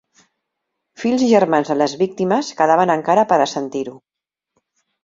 [1.03, 3.97] Fills i germans de les víctimes quedaven encara per a sentir-ho.